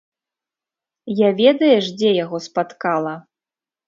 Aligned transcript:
Я 1.19 1.29
ведаеш 1.41 1.85
дзе 1.99 2.13
яго 2.23 2.37
спаткала? 2.47 3.13